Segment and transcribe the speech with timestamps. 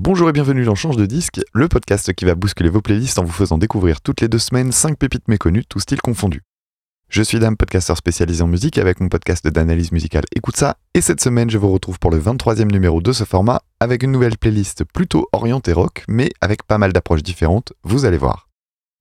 [0.00, 3.24] Bonjour et bienvenue dans Change de disque, le podcast qui va bousculer vos playlists en
[3.24, 6.42] vous faisant découvrir toutes les deux semaines 5 pépites méconnues, tous styles confondus.
[7.08, 11.00] Je suis Dame, podcasteur spécialisé en musique avec mon podcast d'analyse musicale Écoute ça, et
[11.00, 14.38] cette semaine je vous retrouve pour le 23e numéro de ce format avec une nouvelle
[14.38, 18.48] playlist plutôt orientée rock, mais avec pas mal d'approches différentes, vous allez voir.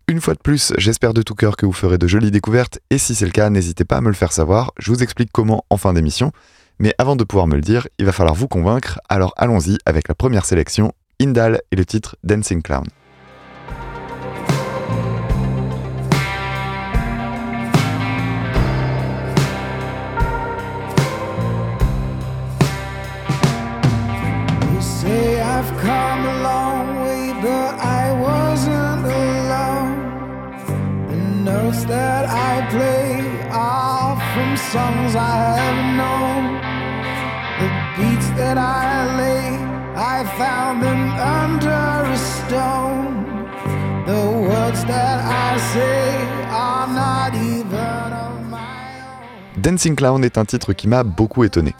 [0.07, 2.97] Une fois de plus, j'espère de tout cœur que vous ferez de jolies découvertes, et
[2.97, 5.63] si c'est le cas, n'hésitez pas à me le faire savoir, je vous explique comment
[5.69, 6.31] en fin d'émission,
[6.79, 10.07] mais avant de pouvoir me le dire, il va falloir vous convaincre, alors allons-y avec
[10.07, 12.85] la première sélection, Indal et le titre Dancing Clown.
[31.87, 33.27] That I play
[34.57, 36.46] songs I have known.
[49.57, 51.73] Dancing Clown est un titre qui m'a beaucoup étonné.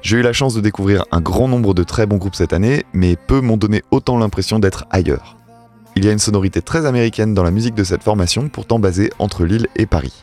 [0.00, 2.84] J'ai eu la chance de découvrir un grand nombre de très bons groupes cette année,
[2.92, 5.36] mais peu m'ont donné autant l'impression d'être ailleurs.
[5.96, 9.10] Il y a une sonorité très américaine dans la musique de cette formation, pourtant basée
[9.18, 10.22] entre Lille et Paris.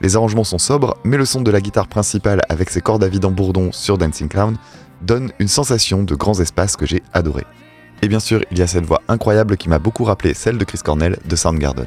[0.00, 3.08] Les arrangements sont sobres, mais le son de la guitare principale avec ses cordes à
[3.08, 4.56] vide en bourdon sur Dancing Clown
[5.02, 7.44] donne une sensation de grands espaces que j'ai adoré.
[8.02, 10.64] Et bien sûr, il y a cette voix incroyable qui m'a beaucoup rappelé celle de
[10.64, 11.86] Chris Cornell de Soundgarden.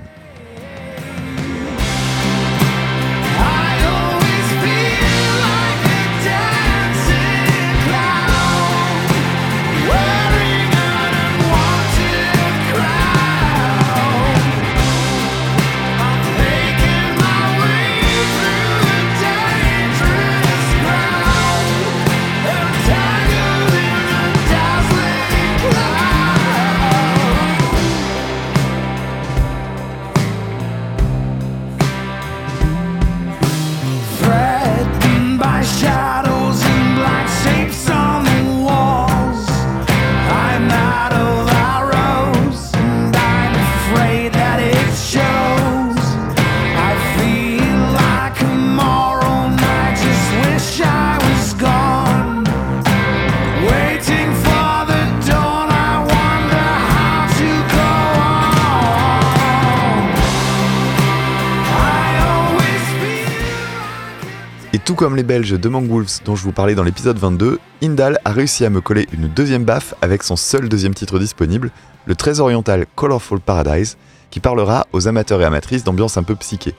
[65.06, 68.66] Comme les Belges de Wolves dont je vous parlais dans l'épisode 22, Indal a réussi
[68.66, 71.70] à me coller une deuxième baffe avec son seul deuxième titre disponible,
[72.08, 73.98] le très oriental Colorful Paradise,
[74.32, 76.74] qui parlera aux amateurs et amatrices d'ambiance un peu psyché.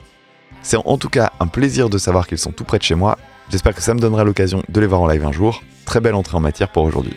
[0.61, 3.17] C'est en tout cas un plaisir de savoir qu'ils sont tout près de chez moi,
[3.49, 5.63] j'espère que ça me donnera l'occasion de les voir en live un jour.
[5.85, 7.15] Très belle entrée en matière pour aujourd'hui.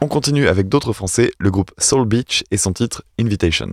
[0.00, 3.72] On continue avec d'autres français, le groupe Soul Beach et son titre Invitation.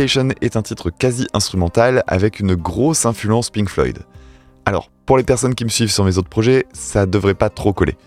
[0.00, 3.98] Est un titre quasi instrumental avec une grosse influence Pink Floyd.
[4.64, 7.74] Alors, pour les personnes qui me suivent sur mes autres projets, ça devrait pas trop
[7.74, 7.98] coller.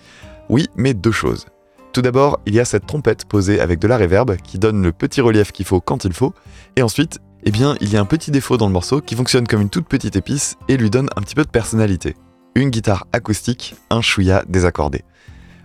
[0.50, 1.46] Oui, mais deux choses.
[1.92, 4.92] Tout d'abord, il y a cette trompette posée avec de la reverb qui donne le
[4.92, 6.34] petit relief qu'il faut quand il faut,
[6.78, 9.46] et ensuite, eh bien, il y a un petit défaut dans le morceau qui fonctionne
[9.46, 12.16] comme une toute petite épice et lui donne un petit peu de personnalité.
[12.56, 15.04] Une guitare acoustique, un chouïa désaccordé.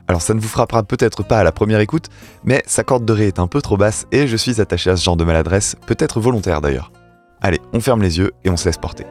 [0.08, 2.06] Alors ça ne vous frappera peut-être pas à la première écoute,
[2.42, 4.96] mais sa corde de ré est un peu trop basse et je suis attaché à
[4.96, 6.90] ce genre de maladresse, peut-être volontaire d'ailleurs.
[7.42, 9.04] Allez, on ferme les yeux et on se laisse porter.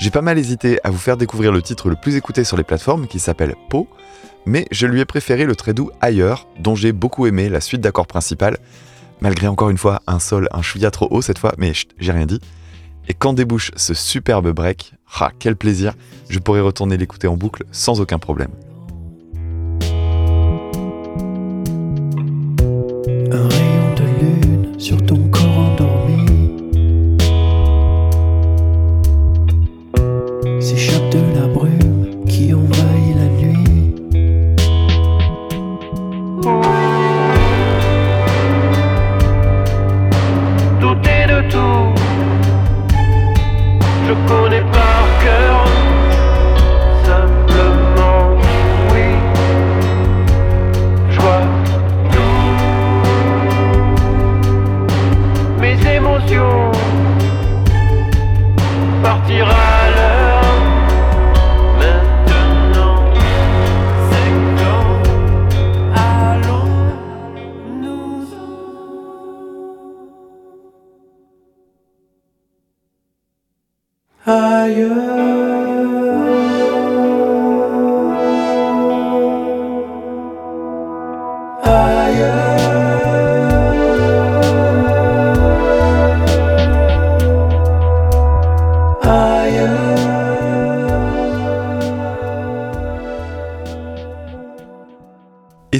[0.00, 2.64] J'ai pas mal hésité à vous faire découvrir le titre le plus écouté sur les
[2.64, 3.86] plateformes qui s'appelle Po,
[4.46, 7.82] mais je lui ai préféré le très doux Ailleurs, dont j'ai beaucoup aimé la suite
[7.82, 8.56] d'accords principales,
[9.20, 12.24] malgré encore une fois un sol un chouïa trop haut cette fois, mais j'ai rien
[12.24, 12.40] dit.
[13.08, 15.92] Et quand débouche ce superbe break, ah quel plaisir,
[16.30, 18.52] je pourrais retourner l'écouter en boucle sans aucun problème.
[23.96, 25.29] De lune sur ton
[40.80, 41.94] douter de tout.
[44.06, 44.89] Je connais par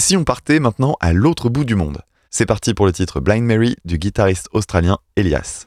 [0.00, 2.00] Et si on partait maintenant à l'autre bout du monde?
[2.30, 5.66] C'est parti pour le titre Blind Mary du guitariste australien Elias.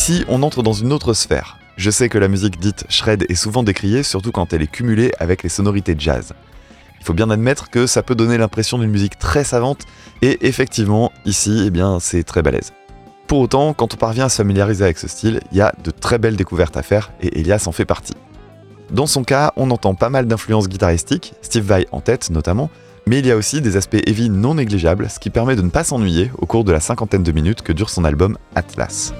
[0.00, 1.58] Ici, on entre dans une autre sphère.
[1.76, 5.12] Je sais que la musique dite shred est souvent décriée, surtout quand elle est cumulée
[5.18, 6.32] avec les sonorités jazz.
[6.98, 9.82] Il faut bien admettre que ça peut donner l'impression d'une musique très savante,
[10.22, 12.72] et effectivement, ici, eh bien, c'est très balèze.
[13.26, 15.90] Pour autant, quand on parvient à se familiariser avec ce style, il y a de
[15.90, 18.16] très belles découvertes à faire, et Elias en fait partie.
[18.90, 22.70] Dans son cas, on entend pas mal d'influences guitaristiques, Steve Vai en tête notamment,
[23.06, 25.68] mais il y a aussi des aspects heavy non négligeables, ce qui permet de ne
[25.68, 29.12] pas s'ennuyer au cours de la cinquantaine de minutes que dure son album Atlas.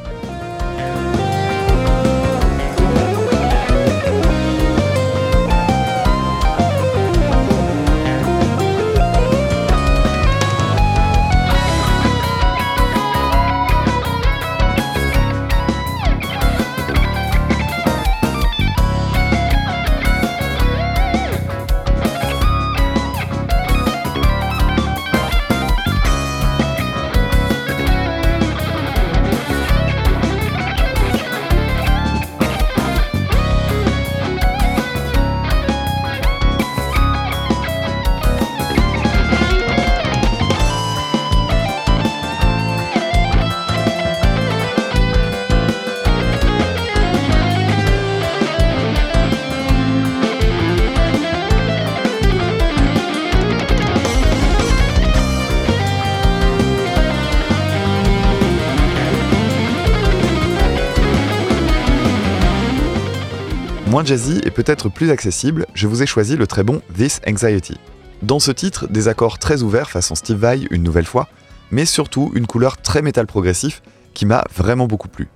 [63.90, 67.76] Moins jazzy et peut-être plus accessible, je vous ai choisi le très bon This Anxiety.
[68.22, 71.26] Dans ce titre, des accords très ouverts façon Steve Vai une nouvelle fois,
[71.72, 73.82] mais surtout une couleur très métal progressif
[74.14, 75.26] qui m'a vraiment beaucoup plu.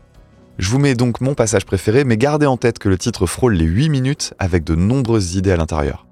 [0.59, 3.55] Je vous mets donc mon passage préféré, mais gardez en tête que le titre frôle
[3.55, 6.07] les 8 minutes avec de nombreuses idées à l'intérieur.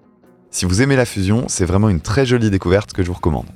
[0.50, 3.46] Si vous aimez la fusion, c'est vraiment une très jolie découverte que je vous recommande.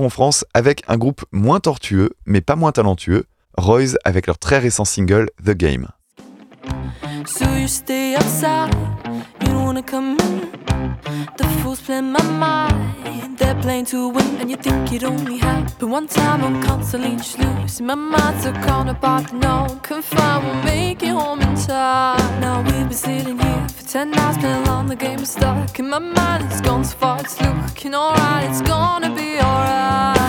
[0.00, 3.26] En France avec un groupe moins tortueux, mais pas moins talentueux,
[3.58, 5.88] Royce avec leur très récent single The Game.
[7.26, 8.74] So you stay outside,
[9.40, 10.50] you don't wanna come in.
[11.36, 15.90] The fools play my mind, they're playing to win, and you think it only happen
[15.90, 16.42] one time.
[16.44, 21.54] I'm constantly losing my mind's a corner apart, no confine, we'll make it home in
[21.56, 22.40] time.
[22.40, 25.88] Now we've been sitting here for ten hours, playing along the game is stuck in
[25.88, 26.44] my mind.
[26.44, 30.21] It's gone so far, it's looking alright, it's gonna be alright.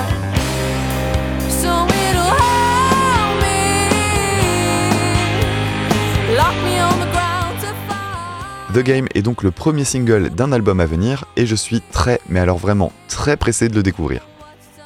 [8.73, 12.19] The Game est donc le premier single d'un album à venir et je suis très,
[12.27, 14.25] mais alors vraiment très pressé de le découvrir.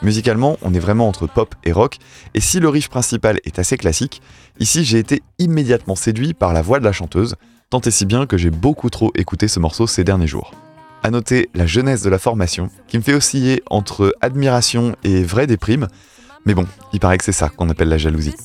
[0.01, 1.95] Musicalement, on est vraiment entre pop et rock,
[2.33, 4.21] et si le riff principal est assez classique,
[4.59, 7.35] ici j'ai été immédiatement séduit par la voix de la chanteuse,
[7.69, 10.51] tant et si bien que j'ai beaucoup trop écouté ce morceau ces derniers jours.
[11.01, 15.47] À noter la jeunesse de la formation, qui me fait osciller entre admiration et vraie
[15.47, 15.87] déprime,
[16.45, 18.35] mais bon, il paraît que c'est ça qu'on appelle la jalousie.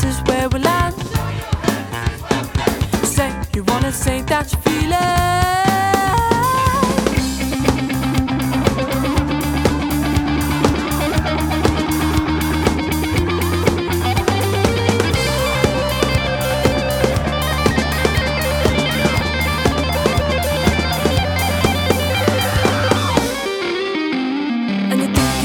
[0.00, 0.94] This is where we land.
[3.04, 5.28] Say you wanna say that you feel it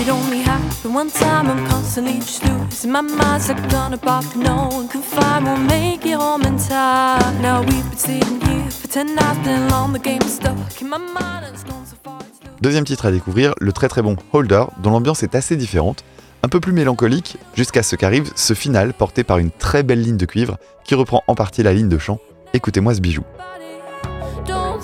[0.10, 0.43] only
[0.74, 1.48] happened one time.
[1.48, 3.48] I'm constantly just losing my mind.
[3.48, 5.46] Like gonna pop, no one can find.
[5.46, 7.42] We'll make it home in time.
[7.42, 10.98] Now we've been sitting here for ten hours, playing along the game stuck in my
[10.98, 11.46] mind.
[11.46, 12.20] And it's gone so far.
[12.22, 15.56] It's losing Deuxième titre à découvrir, le très très bon Holder, dont l'ambiance est assez
[15.56, 16.04] différente,
[16.44, 20.18] un peu plus mélancolique, jusqu'à ce qu'arrive ce final porté par une très belle ligne
[20.18, 22.20] de cuivre qui reprend en partie la ligne de chant.
[22.54, 23.24] Écoutez-moi ce bijou.
[24.46, 24.82] Don't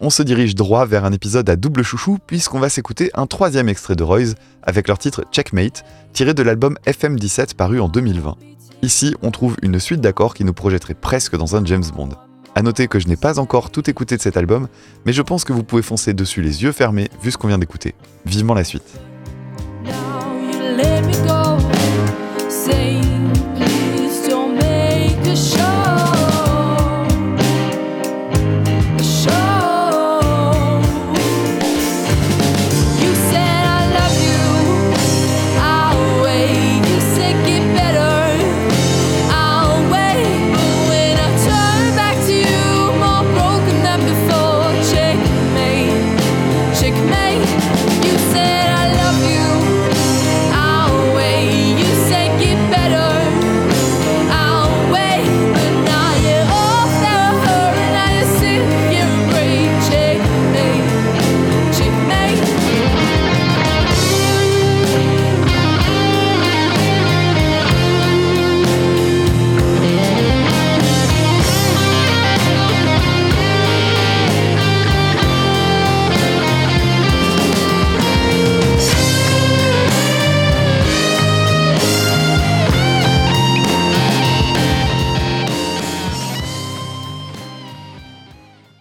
[0.00, 3.68] on se dirige droit vers un épisode à double chouchou puisqu'on va s'écouter un troisième
[3.68, 8.36] extrait de Royce avec leur titre Checkmate, tiré de l'album FM17 paru en 2020.
[8.82, 12.10] Ici, on trouve une suite d'accords qui nous projetterait presque dans un James Bond.
[12.54, 14.68] A noter que je n'ai pas encore tout écouté de cet album,
[15.04, 17.58] mais je pense que vous pouvez foncer dessus les yeux fermés vu ce qu'on vient
[17.58, 17.94] d'écouter.
[18.26, 19.00] Vivement la suite.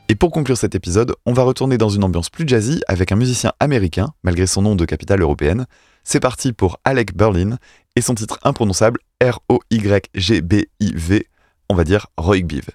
[0.09, 3.17] Et pour conclure cet épisode, on va retourner dans une ambiance plus jazzy avec un
[3.17, 5.65] musicien américain, malgré son nom de capitale européenne.
[6.05, 7.57] C'est parti pour Alec Berlin
[7.97, 9.67] et son titre imprononçable R-O-Y-G-B-I-V,
[11.67, 12.69] on va dire Roy Biv.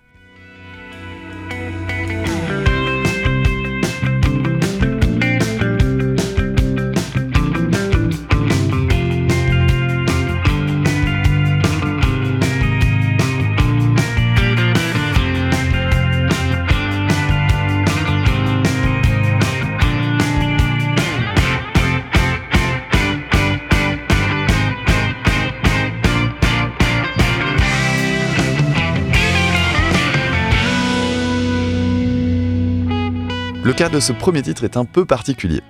[33.72, 35.62] Le cas de ce premier titre est un peu particulier.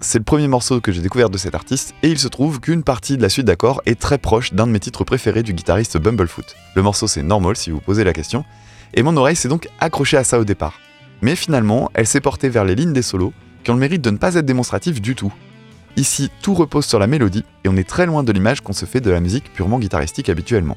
[0.00, 2.82] C'est le premier morceau que j'ai découvert de cet artiste et il se trouve qu'une
[2.82, 5.96] partie de la suite d'accords est très proche d'un de mes titres préférés du guitariste
[5.96, 6.54] Bumblefoot.
[6.74, 8.44] Le morceau c'est Normal si vous posez la question,
[8.92, 10.74] et mon oreille s'est donc accrochée à ça au départ.
[11.22, 13.32] Mais finalement, elle s'est portée vers les lignes des solos
[13.64, 15.32] qui ont le mérite de ne pas être démonstratifs du tout.
[15.96, 18.84] Ici, tout repose sur la mélodie et on est très loin de l'image qu'on se
[18.84, 20.76] fait de la musique purement guitaristique habituellement.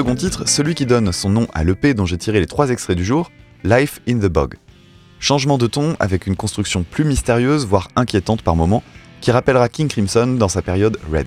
[0.00, 2.96] Second titre, celui qui donne son nom à l'EP dont j'ai tiré les trois extraits
[2.96, 3.30] du jour,
[3.64, 4.54] Life in the Bog.
[5.18, 8.82] Changement de ton avec une construction plus mystérieuse, voire inquiétante par moments,
[9.20, 11.26] qui rappellera King Crimson dans sa période Red.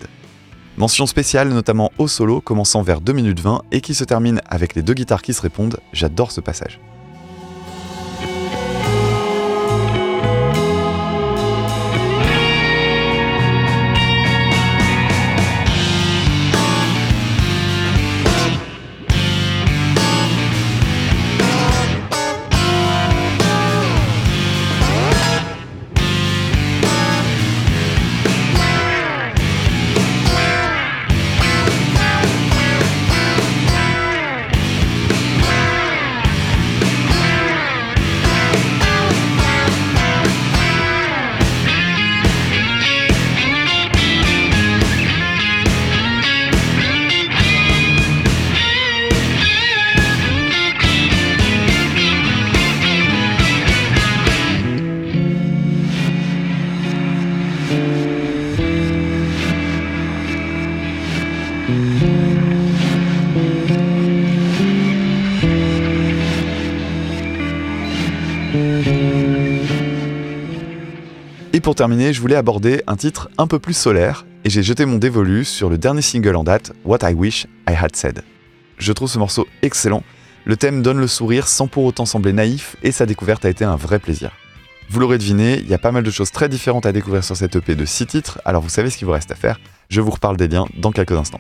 [0.78, 4.74] Mention spéciale notamment au solo commençant vers 2 minutes 20 et qui se termine avec
[4.74, 6.80] les deux guitares qui se répondent, j'adore ce passage.
[71.64, 74.98] Pour terminer, je voulais aborder un titre un peu plus solaire, et j'ai jeté mon
[74.98, 78.22] dévolu sur le dernier single en date, What I Wish I Had Said.
[78.78, 80.04] Je trouve ce morceau excellent,
[80.44, 83.64] le thème donne le sourire sans pour autant sembler naïf, et sa découverte a été
[83.64, 84.32] un vrai plaisir.
[84.90, 87.38] Vous l'aurez deviné, il y a pas mal de choses très différentes à découvrir sur
[87.38, 90.02] cette EP de 6 titres, alors vous savez ce qu'il vous reste à faire, je
[90.02, 91.40] vous reparle des liens dans quelques instants.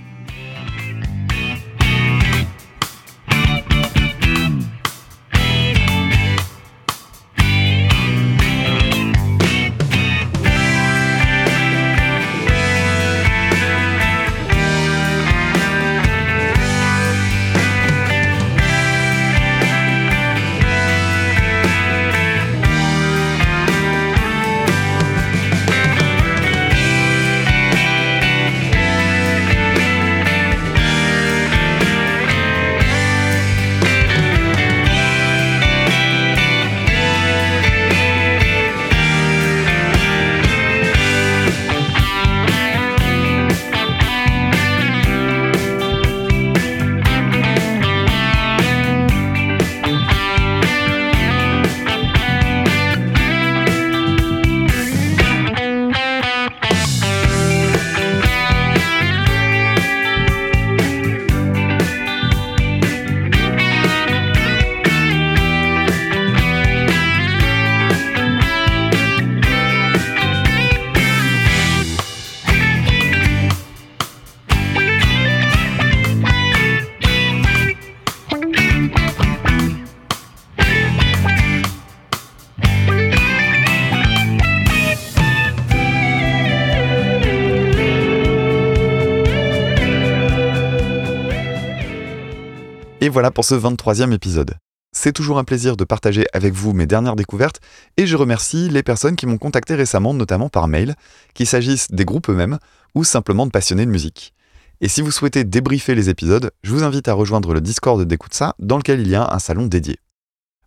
[93.13, 94.56] Voilà pour ce 23e épisode.
[94.91, 97.60] C'est toujours un plaisir de partager avec vous mes dernières découvertes
[97.95, 100.95] et je remercie les personnes qui m'ont contacté récemment, notamment par mail,
[101.36, 102.58] qu'il s'agisse des groupes eux-mêmes
[102.95, 104.34] ou simplement de passionnés de musique.
[104.82, 108.41] Et si vous souhaitez débriefer les épisodes, je vous invite à rejoindre le Discord d'Écoute
[108.58, 109.97] dans lequel il y a un salon dédié.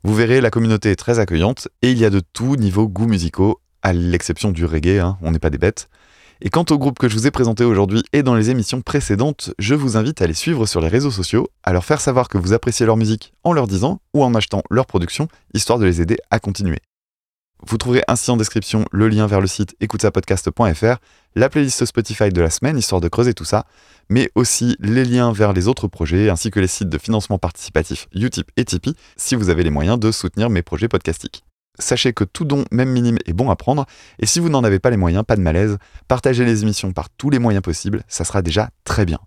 [0.05, 3.09] Vous verrez, la communauté est très accueillante et il y a de tout niveau goûts
[3.09, 5.89] musicaux, à l'exception du reggae, hein, on n'est pas des bêtes.
[6.43, 9.55] Et quant au groupe que je vous ai présenté aujourd'hui et dans les émissions précédentes,
[9.59, 12.37] je vous invite à les suivre sur les réseaux sociaux, à leur faire savoir que
[12.37, 16.03] vous appréciez leur musique en leur disant ou en achetant leur production, histoire de les
[16.03, 16.79] aider à continuer.
[17.67, 20.97] Vous trouverez ainsi en description le lien vers le site écoutesapodcast.fr,
[21.37, 23.65] la playlist Spotify de la semaine, histoire de creuser tout ça,
[24.11, 28.09] mais aussi les liens vers les autres projets, ainsi que les sites de financement participatif
[28.15, 31.45] Utip et Tipeee, si vous avez les moyens de soutenir mes projets podcastiques.
[31.79, 33.87] Sachez que tout don, même minime, est bon à prendre,
[34.19, 37.11] et si vous n'en avez pas les moyens, pas de malaise, partagez les émissions par
[37.11, 39.19] tous les moyens possibles, ça sera déjà très bien.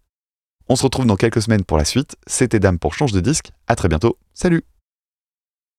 [0.68, 3.52] On se retrouve dans quelques semaines pour la suite, c'était Dame pour Change de disque,
[3.68, 4.64] à très bientôt, salut